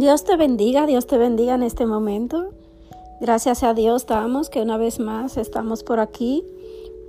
Dios 0.00 0.24
te 0.24 0.36
bendiga, 0.36 0.86
Dios 0.86 1.06
te 1.06 1.18
bendiga 1.18 1.54
en 1.54 1.62
este 1.62 1.86
momento. 1.86 2.50
Gracias 3.20 3.62
a 3.62 3.74
Dios 3.74 4.06
damos 4.06 4.50
que 4.50 4.60
una 4.60 4.76
vez 4.76 4.98
más 4.98 5.36
estamos 5.36 5.84
por 5.84 6.00
aquí 6.00 6.44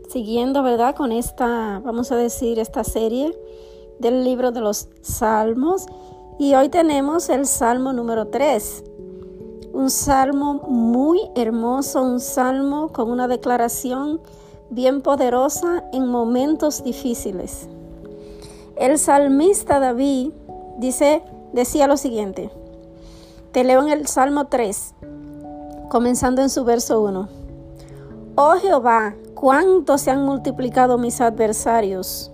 siguiendo, 0.10 0.62
¿verdad? 0.62 0.96
Con 0.96 1.12
esta, 1.12 1.82
vamos 1.84 2.12
a 2.12 2.16
decir, 2.16 2.60
esta 2.60 2.84
serie 2.84 3.36
del 4.00 4.24
libro 4.24 4.52
de 4.52 4.62
los 4.62 4.90
Salmos. 5.02 5.88
Y 6.38 6.54
hoy 6.54 6.70
tenemos 6.70 7.30
el 7.30 7.48
Salmo 7.48 7.92
número 7.92 8.28
3. 8.28 8.84
Un 9.74 9.90
salmo 9.90 10.54
muy 10.68 11.20
hermoso, 11.36 12.04
un 12.04 12.20
salmo 12.20 12.90
con 12.90 13.10
una 13.10 13.28
declaración 13.28 14.22
bien 14.70 15.02
poderosa 15.02 15.84
en 15.92 16.08
momentos 16.08 16.84
difíciles. 16.84 17.68
El 18.76 19.00
salmista 19.00 19.80
David 19.80 20.32
dice, 20.78 21.24
decía 21.52 21.88
lo 21.88 21.98
siguiente. 21.98 22.52
Te 23.56 23.64
leo 23.64 23.82
en 23.84 23.88
el 23.88 24.06
Salmo 24.06 24.48
3, 24.48 24.96
comenzando 25.88 26.42
en 26.42 26.50
su 26.50 26.66
verso 26.66 27.02
1. 27.04 27.30
Oh 28.36 28.56
Jehová, 28.62 29.16
cuánto 29.34 29.98
se 29.98 30.12
han 30.12 30.26
multiplicado 30.26 30.98
mis 30.98 31.22
adversarios. 31.22 32.34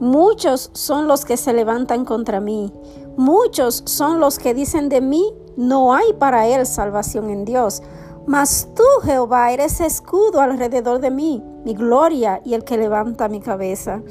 Muchos 0.00 0.72
son 0.72 1.06
los 1.06 1.24
que 1.24 1.36
se 1.36 1.52
levantan 1.52 2.04
contra 2.04 2.40
mí. 2.40 2.72
Muchos 3.16 3.84
son 3.86 4.18
los 4.18 4.40
que 4.40 4.52
dicen 4.52 4.88
de 4.88 5.00
mí, 5.00 5.32
no 5.56 5.94
hay 5.94 6.12
para 6.14 6.48
él 6.48 6.66
salvación 6.66 7.30
en 7.30 7.44
Dios. 7.44 7.80
Mas 8.26 8.70
tú, 8.74 8.82
Jehová, 9.04 9.52
eres 9.52 9.80
escudo 9.80 10.40
alrededor 10.40 10.98
de 10.98 11.12
mí, 11.12 11.40
mi 11.64 11.74
gloria 11.74 12.40
y 12.44 12.54
el 12.54 12.64
que 12.64 12.78
levanta 12.78 13.28
mi 13.28 13.38
cabeza. 13.38 14.02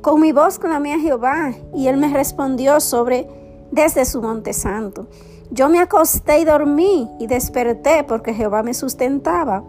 Con 0.00 0.22
mi 0.22 0.32
voz 0.32 0.58
clamé 0.58 0.94
a 0.94 0.98
Jehová, 0.98 1.52
y 1.74 1.88
él 1.88 1.98
me 1.98 2.08
respondió 2.08 2.80
sobre 2.80 3.39
desde 3.70 4.04
su 4.04 4.20
monte 4.22 4.52
santo. 4.52 5.06
Yo 5.50 5.68
me 5.68 5.80
acosté 5.80 6.40
y 6.40 6.44
dormí 6.44 7.10
y 7.18 7.26
desperté 7.26 8.04
porque 8.04 8.34
Jehová 8.34 8.62
me 8.62 8.74
sustentaba. 8.74 9.64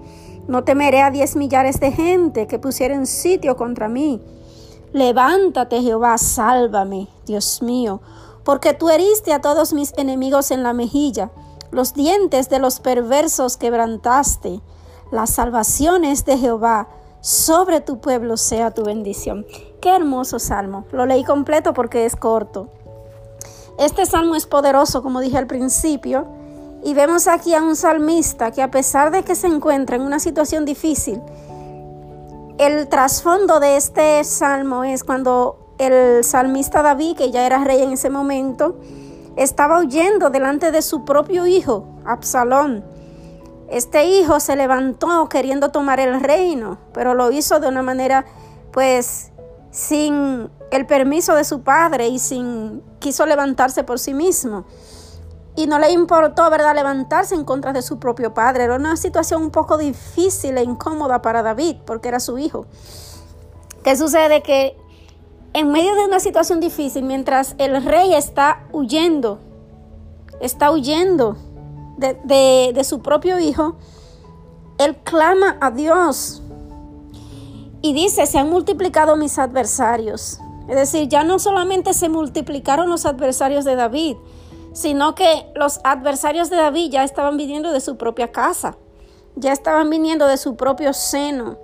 No 0.48 0.64
temeré 0.64 1.02
a 1.02 1.12
diez 1.12 1.36
millares 1.36 1.80
de 1.80 1.92
gente 1.92 2.48
que 2.48 2.60
pusieran 2.60 3.08
sitio 3.08 3.56
contra 3.56 3.88
mí. 3.88 4.22
Levántate, 4.94 5.82
Jehová, 5.82 6.18
sálvame, 6.18 7.08
Dios 7.26 7.62
mío, 7.62 8.02
porque 8.44 8.74
tú 8.74 8.90
heriste 8.90 9.34
a 9.34 9.42
todos 9.42 9.74
mis 9.74 9.94
enemigos 9.98 10.52
en 10.52 10.64
la 10.64 10.74
mejilla, 10.74 11.32
los 11.72 11.94
dientes 11.94 12.50
de 12.50 12.60
los 12.60 12.82
perversos 12.82 13.56
quebrantaste. 13.56 14.60
Las 15.10 15.30
salvaciones 15.30 16.26
de 16.26 16.38
Jehová 16.38 16.90
sobre 17.22 17.80
tu 17.80 18.02
pueblo 18.02 18.36
sea 18.36 18.72
tu 18.72 18.84
bendición. 18.84 19.46
Qué 19.80 19.96
hermoso 19.96 20.38
salmo. 20.38 20.86
Lo 20.92 21.06
leí 21.06 21.24
completo 21.24 21.74
porque 21.74 22.06
es 22.06 22.18
corto. 22.18 22.70
Este 23.82 24.06
salmo 24.06 24.36
es 24.36 24.46
poderoso, 24.46 25.02
como 25.02 25.22
dije 25.22 25.40
al 25.40 25.48
principio, 25.48 26.28
y 26.84 26.94
vemos 26.94 27.28
aquí 27.28 27.56
a 27.56 27.64
un 27.64 27.76
salmista 27.76 28.52
que 28.52 28.62
a 28.62 28.70
pesar 28.70 29.10
de 29.10 29.24
que 29.24 29.34
se 29.34 29.48
encuentra 29.48 29.96
en 29.96 30.04
una 30.04 30.20
situación 30.20 30.66
difícil, 30.66 31.20
el 32.60 32.88
trasfondo 32.90 33.60
de 33.60 33.78
este 33.78 34.24
salmo 34.24 34.84
es 34.84 35.04
cuando 35.04 35.74
el 35.80 36.24
salmista 36.24 36.84
David, 36.84 37.18
que 37.18 37.32
ya 37.32 37.44
era 37.44 37.64
rey 37.64 37.82
en 37.82 37.94
ese 37.94 38.12
momento, 38.12 38.78
estaba 39.36 39.80
huyendo 39.80 40.30
delante 40.30 40.72
de 40.72 40.84
su 40.84 41.04
propio 41.04 41.48
hijo, 41.48 41.88
Absalón. 42.06 42.86
Este 43.68 44.06
hijo 44.06 44.40
se 44.40 44.56
levantó 44.56 45.28
queriendo 45.28 45.72
tomar 45.72 46.00
el 46.00 46.22
reino, 46.22 46.78
pero 46.94 47.16
lo 47.16 47.32
hizo 47.32 47.60
de 47.60 47.68
una 47.68 47.82
manera 47.82 48.26
pues 48.72 49.32
sin 49.72 50.50
el 50.70 50.86
permiso 50.86 51.34
de 51.36 51.44
su 51.44 51.62
padre 51.62 52.10
y 52.10 52.20
sin 52.20 52.84
quiso 53.00 53.26
levantarse 53.26 53.84
por 53.84 54.00
sí 54.00 54.14
mismo. 54.14 54.66
Y 55.56 55.68
no 55.68 55.80
le 55.80 55.92
importó, 55.92 56.50
¿verdad?, 56.50 56.76
levantarse 56.76 57.36
en 57.36 57.44
contra 57.44 57.74
de 57.74 57.82
su 57.82 58.00
propio 58.00 58.34
padre. 58.34 58.66
Era 58.66 58.76
una 58.76 58.96
situación 58.96 59.42
un 59.42 59.52
poco 59.52 59.78
difícil 59.78 60.58
e 60.58 60.64
incómoda 60.64 61.22
para 61.22 61.42
David, 61.42 61.78
porque 61.86 62.08
era 62.08 62.20
su 62.20 62.38
hijo. 62.38 62.66
¿Qué 63.84 63.98
sucede? 63.98 64.44
Que 64.44 64.78
en 65.54 65.72
medio 65.72 65.94
de 65.96 66.06
una 66.06 66.20
situación 66.20 66.60
difícil, 66.62 67.04
mientras 67.04 67.56
el 67.58 67.84
rey 67.84 68.14
está 68.14 68.64
huyendo, 68.72 69.40
está 70.40 70.72
huyendo 70.72 71.36
de, 71.98 72.72
de 72.74 72.84
su 72.84 73.02
propio 73.02 73.38
hijo, 73.40 73.76
él 74.78 74.96
clama 75.04 75.58
a 75.60 75.70
Dios 75.72 76.42
y 77.82 77.94
dice, 77.94 78.26
se 78.26 78.38
han 78.38 78.50
multiplicado 78.50 79.16
mis 79.16 79.40
adversarios. 79.40 80.40
Es 80.68 80.76
decir, 80.76 81.08
ya 81.08 81.24
no 81.24 81.40
solamente 81.40 81.94
se 81.94 82.10
multiplicaron 82.10 82.90
los 82.90 83.06
adversarios 83.06 83.66
de 83.66 83.76
David, 83.76 84.16
sino 84.74 85.16
que 85.16 85.52
los 85.56 85.80
adversarios 85.84 86.50
de 86.50 86.58
David 86.58 86.92
ya 86.92 87.04
estaban 87.04 87.38
viniendo 87.38 87.72
de 87.72 87.82
su 87.82 87.98
propia 87.98 88.32
casa, 88.32 88.78
ya 89.36 89.52
estaban 89.52 89.90
viniendo 89.90 90.28
de 90.28 90.38
su 90.38 90.56
propio 90.56 90.94
seno. 90.94 91.58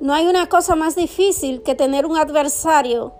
No 0.00 0.12
hay 0.12 0.26
una 0.26 0.48
cosa 0.48 0.76
más 0.76 0.94
difícil 0.94 1.62
que 1.62 1.74
tener 1.74 2.06
un 2.06 2.16
adversario 2.16 3.14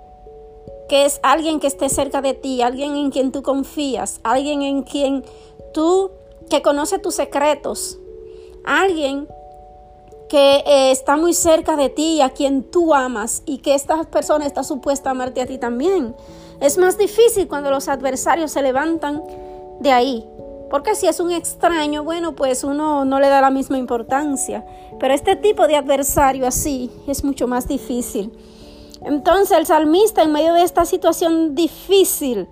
que 0.89 1.07
es 1.07 1.19
alguien 1.23 1.61
que 1.61 1.67
esté 1.67 1.89
cerca 1.89 2.21
de 2.21 2.35
ti, 2.35 2.61
alguien 2.61 2.97
en 2.97 3.11
quien 3.11 3.33
tú 3.33 3.43
confías, 3.43 4.21
alguien 4.23 4.63
en 4.63 4.83
quien 4.83 5.25
tú 5.73 6.11
que 6.51 6.61
conoce 6.61 6.99
tus 6.99 7.15
secretos, 7.15 7.99
alguien 8.65 9.27
que 10.29 10.63
eh, 10.67 10.91
está 10.91 11.17
muy 11.17 11.35
cerca 11.35 11.77
de 11.77 11.89
ti, 11.89 12.21
a 12.21 12.31
quien 12.31 12.63
tú 12.63 12.95
amas 12.95 13.43
y 13.47 13.59
que 13.59 13.75
esta 13.75 14.03
persona 14.05 14.47
está 14.47 14.63
supuesta 14.65 15.11
a 15.11 15.13
amarte 15.13 15.41
a 15.41 15.47
ti 15.47 15.59
también. 15.59 16.15
Es 16.61 16.79
más 16.79 16.97
difícil 16.97 17.49
cuando 17.49 17.71
los 17.71 17.89
adversarios 17.89 18.53
se 18.53 18.63
levantan 18.63 19.23
de 19.81 19.93
ahí. 19.93 20.25
Porque 20.71 20.95
si 20.95 21.07
es 21.07 21.21
un 21.21 21.31
extraño, 21.31 22.03
bueno, 22.03 22.35
pues 22.35 22.65
uno 22.65 23.05
no 23.05 23.21
le 23.21 23.29
da 23.29 23.41
la 23.41 23.51
misma 23.51 23.79
importancia. 23.79 24.65
Pero 24.99 25.15
este 25.15 25.37
tipo 25.37 25.67
de 25.67 25.77
adversario 25.77 26.47
así 26.47 26.91
es 27.07 27.23
mucho 27.23 27.47
más 27.47 27.69
difícil. 27.69 28.33
Entonces 29.03 29.57
el 29.57 29.67
salmista 29.67 30.23
en 30.23 30.33
medio 30.33 30.55
de 30.55 30.63
esta 30.63 30.85
situación 30.85 31.55
difícil, 31.55 32.49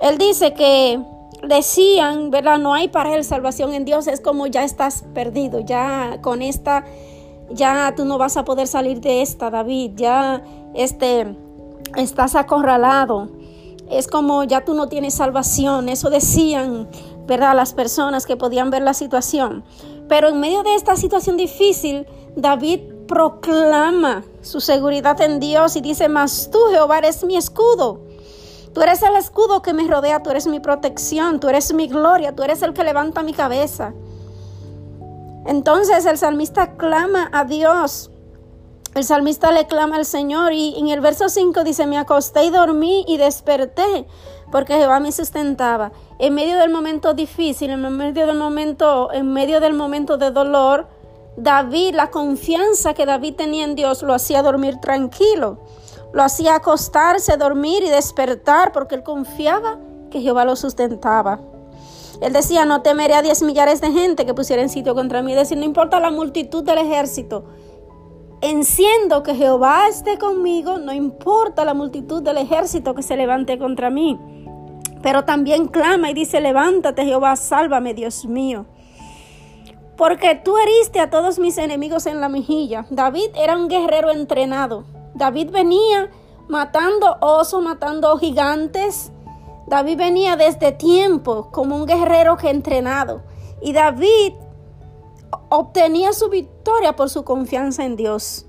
él 0.00 0.16
dice 0.16 0.54
que 0.54 1.00
decían, 1.42 2.30
¿verdad? 2.30 2.58
No 2.58 2.74
hay 2.74 2.88
para 2.88 3.14
él 3.14 3.24
salvación 3.24 3.72
en 3.74 3.84
Dios, 3.84 4.06
es 4.06 4.20
como 4.20 4.46
ya 4.46 4.64
estás 4.64 5.04
perdido, 5.14 5.60
ya 5.60 6.18
con 6.20 6.42
esta, 6.42 6.84
ya 7.50 7.94
tú 7.96 8.04
no 8.04 8.18
vas 8.18 8.36
a 8.36 8.44
poder 8.44 8.66
salir 8.66 9.00
de 9.00 9.22
esta, 9.22 9.50
David, 9.50 9.92
ya 9.96 10.42
este, 10.74 11.36
estás 11.96 12.34
acorralado, 12.34 13.28
es 13.90 14.08
como 14.08 14.44
ya 14.44 14.64
tú 14.64 14.74
no 14.74 14.88
tienes 14.88 15.14
salvación, 15.14 15.88
eso 15.88 16.10
decían, 16.10 16.88
¿verdad? 17.26 17.54
Las 17.54 17.72
personas 17.72 18.26
que 18.26 18.36
podían 18.36 18.70
ver 18.70 18.82
la 18.82 18.94
situación. 18.94 19.64
Pero 20.08 20.28
en 20.28 20.40
medio 20.40 20.62
de 20.62 20.74
esta 20.74 20.96
situación 20.96 21.36
difícil, 21.36 22.06
David 22.34 22.80
proclama 23.06 24.24
su 24.42 24.60
seguridad 24.60 25.20
en 25.20 25.40
Dios 25.40 25.76
y 25.76 25.80
dice, 25.80 26.08
mas 26.08 26.50
tú, 26.50 26.58
Jehová, 26.70 26.98
eres 26.98 27.24
mi 27.24 27.36
escudo 27.36 28.07
Tú 28.72 28.82
eres 28.82 29.02
el 29.02 29.16
escudo 29.16 29.62
que 29.62 29.72
me 29.72 29.86
rodea, 29.86 30.22
tú 30.22 30.30
eres 30.30 30.46
mi 30.46 30.60
protección, 30.60 31.40
tú 31.40 31.48
eres 31.48 31.72
mi 31.72 31.88
gloria, 31.88 32.34
tú 32.34 32.42
eres 32.42 32.62
el 32.62 32.74
que 32.74 32.84
levanta 32.84 33.22
mi 33.22 33.32
cabeza. 33.32 33.94
Entonces 35.46 36.04
el 36.06 36.18
salmista 36.18 36.76
clama 36.76 37.30
a 37.32 37.44
Dios. 37.44 38.10
El 38.94 39.04
salmista 39.04 39.52
le 39.52 39.66
clama 39.66 39.96
al 39.96 40.04
Señor 40.04 40.52
y 40.52 40.78
en 40.78 40.88
el 40.88 41.00
verso 41.00 41.28
5 41.28 41.62
dice, 41.64 41.86
me 41.86 41.98
acosté 41.98 42.44
y 42.44 42.50
dormí 42.50 43.04
y 43.06 43.16
desperté 43.16 44.06
porque 44.50 44.76
Jehová 44.76 45.00
me 45.00 45.12
sustentaba. 45.12 45.92
En 46.18 46.34
medio 46.34 46.58
del 46.58 46.70
momento 46.70 47.14
difícil, 47.14 47.70
en 47.70 47.96
medio 47.96 48.26
del 48.26 48.36
momento, 48.36 49.12
en 49.12 49.32
medio 49.32 49.60
del 49.60 49.74
momento 49.74 50.16
de 50.16 50.30
dolor, 50.30 50.88
David, 51.36 51.94
la 51.94 52.10
confianza 52.10 52.94
que 52.94 53.06
David 53.06 53.34
tenía 53.36 53.64
en 53.64 53.74
Dios 53.74 54.02
lo 54.02 54.14
hacía 54.14 54.42
dormir 54.42 54.78
tranquilo. 54.80 55.58
Lo 56.12 56.22
hacía 56.22 56.56
acostarse, 56.56 57.36
dormir 57.36 57.82
y 57.84 57.90
despertar 57.90 58.72
porque 58.72 58.94
él 58.94 59.02
confiaba 59.02 59.78
que 60.10 60.20
Jehová 60.20 60.44
lo 60.44 60.56
sustentaba. 60.56 61.40
Él 62.20 62.32
decía, 62.32 62.64
no 62.64 62.82
temeré 62.82 63.14
a 63.14 63.22
diez 63.22 63.42
millares 63.42 63.80
de 63.80 63.92
gente 63.92 64.26
que 64.26 64.34
pusiera 64.34 64.62
en 64.62 64.68
sitio 64.68 64.94
contra 64.94 65.22
mí. 65.22 65.32
Es 65.32 65.38
decir, 65.38 65.58
no 65.58 65.64
importa 65.64 66.00
la 66.00 66.10
multitud 66.10 66.64
del 66.64 66.78
ejército. 66.78 67.44
Enciendo 68.40 69.22
que 69.22 69.34
Jehová 69.34 69.88
esté 69.88 70.18
conmigo, 70.18 70.78
no 70.78 70.92
importa 70.92 71.64
la 71.64 71.74
multitud 71.74 72.22
del 72.22 72.38
ejército 72.38 72.94
que 72.94 73.02
se 73.02 73.16
levante 73.16 73.58
contra 73.58 73.90
mí. 73.90 74.18
Pero 75.02 75.24
también 75.24 75.68
clama 75.68 76.10
y 76.10 76.14
dice, 76.14 76.40
levántate 76.40 77.04
Jehová, 77.04 77.36
sálvame 77.36 77.94
Dios 77.94 78.26
mío. 78.26 78.66
Porque 79.96 80.40
tú 80.44 80.56
heriste 80.56 81.00
a 81.00 81.10
todos 81.10 81.38
mis 81.38 81.58
enemigos 81.58 82.06
en 82.06 82.20
la 82.20 82.28
mejilla. 82.28 82.86
David 82.90 83.30
era 83.34 83.56
un 83.56 83.68
guerrero 83.68 84.10
entrenado. 84.10 84.84
David 85.18 85.50
venía 85.50 86.10
matando 86.48 87.16
osos, 87.20 87.62
matando 87.62 88.16
gigantes. 88.18 89.10
David 89.66 89.98
venía 89.98 90.36
desde 90.36 90.70
tiempo 90.72 91.50
como 91.50 91.76
un 91.76 91.86
guerrero 91.86 92.36
que 92.36 92.50
entrenado. 92.50 93.22
Y 93.60 93.72
David 93.72 94.34
obtenía 95.48 96.12
su 96.12 96.28
victoria 96.28 96.94
por 96.94 97.10
su 97.10 97.24
confianza 97.24 97.84
en 97.84 97.96
Dios. 97.96 98.46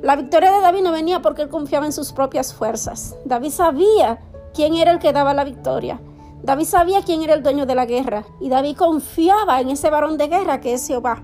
La 0.00 0.16
victoria 0.16 0.50
de 0.52 0.62
David 0.62 0.82
no 0.82 0.92
venía 0.92 1.20
porque 1.20 1.42
él 1.42 1.50
confiaba 1.50 1.84
en 1.84 1.92
sus 1.92 2.12
propias 2.12 2.54
fuerzas. 2.54 3.14
David 3.26 3.50
sabía 3.50 4.20
quién 4.54 4.74
era 4.74 4.90
el 4.90 4.98
que 4.98 5.12
daba 5.12 5.34
la 5.34 5.44
victoria. 5.44 6.00
David 6.42 6.64
sabía 6.64 7.02
quién 7.02 7.22
era 7.22 7.34
el 7.34 7.42
dueño 7.42 7.66
de 7.66 7.74
la 7.74 7.84
guerra 7.84 8.24
y 8.40 8.48
David 8.48 8.76
confiaba 8.76 9.60
en 9.60 9.68
ese 9.70 9.90
varón 9.90 10.16
de 10.16 10.28
guerra 10.28 10.60
que 10.60 10.72
es 10.72 10.86
Jehová. 10.86 11.22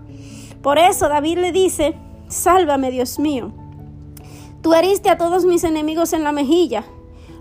Por 0.61 0.79
eso 0.79 1.09
David 1.09 1.39
le 1.39 1.53
dice, 1.53 1.97
sálvame 2.29 2.91
Dios 2.91 3.19
mío. 3.19 3.53
Tú 4.65 4.73
heriste 4.73 5.11
a 5.11 5.19
todos 5.19 5.45
mis 5.45 5.63
enemigos 5.63 6.15
en 6.15 6.25
la 6.25 6.33
mejilla, 6.33 6.85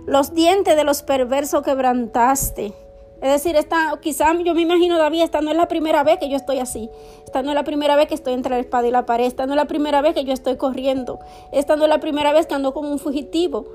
los 0.06 0.34
dientes 0.34 0.76
de 0.76 0.84
los 0.84 1.04
perversos 1.04 1.64
quebrantaste. 1.64 2.74
Es 3.22 3.32
decir, 3.32 3.56
esta, 3.56 3.98
quizá 4.02 4.34
yo 4.44 4.54
me 4.54 4.64
imagino 4.64 4.98
David, 4.98 5.22
esta 5.22 5.40
no 5.40 5.50
es 5.50 5.56
la 5.56 5.70
primera 5.70 6.04
vez 6.04 6.20
que 6.20 6.28
yo 6.28 6.36
estoy 6.36 6.60
así. 6.60 6.90
Esta 7.24 7.42
no 7.42 7.52
es 7.52 7.56
la 7.56 7.64
primera 7.64 7.96
vez 7.96 8.10
que 8.10 8.16
estoy 8.16 8.34
entre 8.34 8.56
la 8.56 8.60
espada 8.60 8.90
y 8.90 8.92
la 8.92 9.06
pared. 9.06 9.24
Esta 9.24 9.46
no 9.46 9.54
es 9.54 9.56
la 9.56 9.68
primera 9.68 10.02
vez 10.02 10.16
que 10.16 10.26
yo 10.26 10.34
estoy 10.34 10.58
corriendo. 10.58 11.20
Esta 11.54 11.78
no 11.78 11.86
es 11.86 11.90
la 11.90 12.02
primera 12.02 12.34
vez 12.34 12.46
que 12.46 12.56
ando 12.56 12.74
como 12.74 12.92
un 12.92 13.00
fugitivo. 13.00 13.68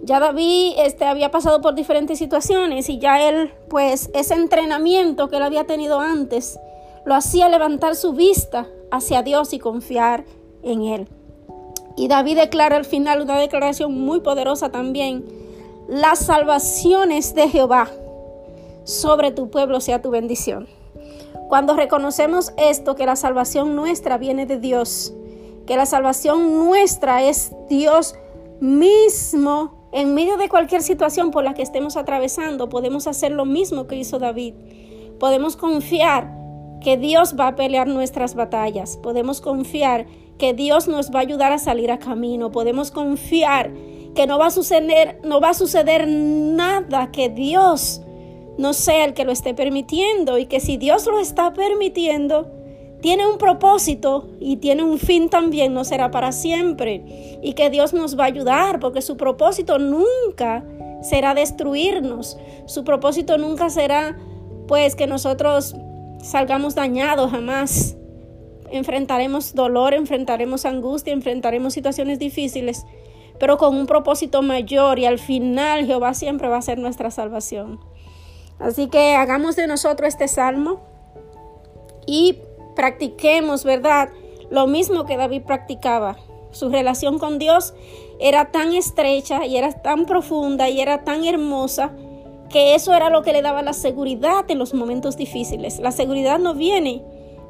Ya 0.00 0.18
David 0.18 0.76
este, 0.78 1.04
había 1.04 1.30
pasado 1.30 1.60
por 1.60 1.74
diferentes 1.74 2.18
situaciones 2.18 2.88
y 2.88 2.98
ya 2.98 3.28
él, 3.28 3.52
pues 3.68 4.08
ese 4.14 4.32
entrenamiento 4.32 5.28
que 5.28 5.36
él 5.36 5.42
había 5.42 5.64
tenido 5.64 6.00
antes, 6.00 6.58
lo 7.04 7.14
hacía 7.14 7.50
levantar 7.50 7.94
su 7.94 8.14
vista 8.14 8.66
hacia 8.90 9.20
Dios 9.20 9.52
y 9.52 9.58
confiar 9.58 10.24
en 10.62 10.80
él. 10.80 11.08
Y 11.96 12.08
David 12.08 12.36
declara 12.36 12.76
al 12.76 12.84
final 12.84 13.22
una 13.22 13.38
declaración 13.38 13.98
muy 13.98 14.20
poderosa 14.20 14.70
también. 14.70 15.24
Las 15.88 16.18
salvaciones 16.18 17.34
de 17.34 17.48
Jehová 17.48 17.90
sobre 18.84 19.32
tu 19.32 19.50
pueblo 19.50 19.80
sea 19.80 20.02
tu 20.02 20.10
bendición. 20.10 20.68
Cuando 21.48 21.74
reconocemos 21.74 22.52
esto, 22.58 22.96
que 22.96 23.06
la 23.06 23.16
salvación 23.16 23.76
nuestra 23.76 24.18
viene 24.18 24.46
de 24.46 24.58
Dios, 24.58 25.14
que 25.66 25.76
la 25.76 25.86
salvación 25.86 26.58
nuestra 26.58 27.22
es 27.22 27.52
Dios 27.68 28.14
mismo 28.60 29.88
en 29.92 30.14
medio 30.14 30.36
de 30.36 30.48
cualquier 30.48 30.82
situación 30.82 31.30
por 31.30 31.44
la 31.44 31.54
que 31.54 31.62
estemos 31.62 31.96
atravesando, 31.96 32.68
podemos 32.68 33.06
hacer 33.06 33.32
lo 33.32 33.44
mismo 33.44 33.86
que 33.86 33.96
hizo 33.96 34.18
David. 34.18 34.54
Podemos 35.18 35.56
confiar 35.56 36.30
que 36.80 36.96
Dios 36.96 37.34
va 37.38 37.48
a 37.48 37.56
pelear 37.56 37.86
nuestras 37.88 38.34
batallas. 38.34 38.96
Podemos 38.96 39.40
confiar 39.40 40.06
que 40.38 40.52
Dios 40.52 40.88
nos 40.88 41.10
va 41.10 41.20
a 41.20 41.22
ayudar 41.22 41.52
a 41.52 41.58
salir 41.58 41.90
a 41.90 41.98
camino. 41.98 42.52
Podemos 42.52 42.90
confiar 42.90 43.72
que 44.14 44.26
no 44.26 44.38
va 44.38 44.46
a 44.46 44.50
suceder, 44.50 45.20
no 45.24 45.40
va 45.40 45.50
a 45.50 45.54
suceder 45.54 46.06
nada 46.08 47.10
que 47.12 47.28
Dios 47.28 48.02
no 48.58 48.72
sea 48.72 49.04
el 49.04 49.14
que 49.14 49.24
lo 49.24 49.32
esté 49.32 49.54
permitiendo 49.54 50.38
y 50.38 50.46
que 50.46 50.60
si 50.60 50.76
Dios 50.76 51.06
lo 51.06 51.18
está 51.20 51.52
permitiendo, 51.52 52.50
tiene 53.00 53.26
un 53.26 53.38
propósito 53.38 54.30
y 54.40 54.56
tiene 54.56 54.82
un 54.82 54.98
fin 54.98 55.28
también, 55.28 55.74
no 55.74 55.84
será 55.84 56.10
para 56.10 56.32
siempre. 56.32 57.38
Y 57.42 57.52
que 57.52 57.68
Dios 57.70 57.92
nos 57.92 58.18
va 58.18 58.24
a 58.24 58.28
ayudar 58.28 58.80
porque 58.80 59.02
su 59.02 59.16
propósito 59.16 59.78
nunca 59.78 60.64
será 61.02 61.34
destruirnos. 61.34 62.38
Su 62.64 62.84
propósito 62.84 63.36
nunca 63.36 63.68
será 63.68 64.18
pues 64.66 64.96
que 64.96 65.06
nosotros 65.06 65.76
salgamos 66.22 66.74
dañados 66.74 67.30
jamás. 67.30 67.96
Enfrentaremos 68.70 69.54
dolor, 69.54 69.94
enfrentaremos 69.94 70.64
angustia, 70.64 71.12
enfrentaremos 71.12 71.72
situaciones 71.72 72.18
difíciles, 72.18 72.84
pero 73.38 73.58
con 73.58 73.76
un 73.76 73.86
propósito 73.86 74.42
mayor 74.42 74.98
y 74.98 75.06
al 75.06 75.18
final 75.18 75.86
Jehová 75.86 76.14
siempre 76.14 76.48
va 76.48 76.58
a 76.58 76.62
ser 76.62 76.78
nuestra 76.78 77.10
salvación. 77.10 77.78
Así 78.58 78.88
que 78.88 79.14
hagamos 79.14 79.56
de 79.56 79.66
nosotros 79.66 80.08
este 80.08 80.28
salmo 80.28 80.80
y 82.06 82.38
practiquemos, 82.74 83.64
¿verdad? 83.64 84.10
Lo 84.50 84.66
mismo 84.66 85.04
que 85.04 85.16
David 85.16 85.42
practicaba. 85.42 86.16
Su 86.50 86.70
relación 86.70 87.18
con 87.18 87.38
Dios 87.38 87.74
era 88.18 88.50
tan 88.50 88.72
estrecha 88.74 89.44
y 89.44 89.56
era 89.56 89.72
tan 89.82 90.06
profunda 90.06 90.68
y 90.70 90.80
era 90.80 91.04
tan 91.04 91.24
hermosa 91.24 91.92
que 92.48 92.74
eso 92.74 92.94
era 92.94 93.10
lo 93.10 93.22
que 93.22 93.32
le 93.32 93.42
daba 93.42 93.62
la 93.62 93.72
seguridad 93.72 94.44
en 94.48 94.58
los 94.58 94.74
momentos 94.74 95.16
difíciles. 95.16 95.78
La 95.80 95.92
seguridad 95.92 96.38
no 96.38 96.54
viene 96.54 97.02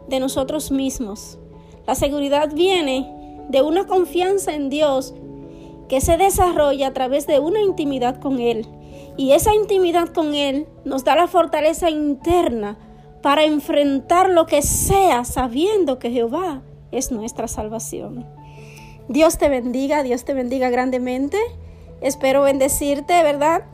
de 0.09 0.21
nosotros 0.21 0.71
mismos. 0.71 1.39
La 1.87 1.95
seguridad 1.95 2.51
viene 2.53 3.13
de 3.49 3.63
una 3.63 3.87
confianza 3.87 4.55
en 4.55 4.71
Dios 4.71 5.15
que 5.89 6.01
se 6.01 6.17
desarrolla 6.17 6.89
a 6.89 6.93
través 6.93 7.27
de 7.27 7.39
una 7.39 7.61
intimidad 7.61 8.21
con 8.21 8.41
Él. 8.41 8.67
Y 9.17 9.33
esa 9.33 9.55
intimidad 9.55 10.09
con 10.09 10.35
Él 10.35 10.67
nos 10.85 11.05
da 11.05 11.15
la 11.15 11.29
fortaleza 11.29 11.91
interna 11.91 12.79
para 13.23 13.45
enfrentar 13.45 14.31
lo 14.31 14.47
que 14.47 14.63
sea 14.63 15.25
sabiendo 15.25 15.99
que 15.99 16.11
Jehová 16.11 16.63
es 16.91 17.13
nuestra 17.13 17.49
salvación. 17.49 18.27
Dios 19.09 19.39
te 19.39 19.49
bendiga, 19.49 20.03
Dios 20.03 20.25
te 20.25 20.35
bendiga 20.35 20.71
grandemente. 20.71 21.39
Espero 22.01 22.43
bendecirte, 22.43 23.23
¿verdad? 23.23 23.65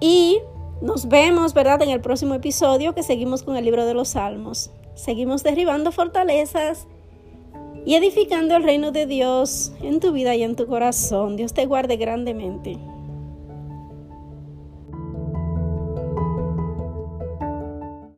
Y 0.00 0.40
nos 0.80 1.08
vemos, 1.08 1.54
¿verdad? 1.54 1.82
En 1.82 1.90
el 1.90 2.00
próximo 2.00 2.34
episodio 2.34 2.94
que 2.94 3.02
seguimos 3.02 3.42
con 3.42 3.56
el 3.56 3.64
libro 3.64 3.86
de 3.86 3.94
los 3.94 4.08
Salmos. 4.08 4.70
Seguimos 4.94 5.42
derribando 5.42 5.92
fortalezas 5.92 6.86
y 7.84 7.94
edificando 7.94 8.56
el 8.56 8.64
reino 8.64 8.92
de 8.92 9.06
Dios 9.06 9.72
en 9.80 10.00
tu 10.00 10.12
vida 10.12 10.34
y 10.34 10.42
en 10.42 10.56
tu 10.56 10.66
corazón. 10.66 11.36
Dios 11.36 11.54
te 11.54 11.66
guarde 11.66 11.96
grandemente. 11.96 12.78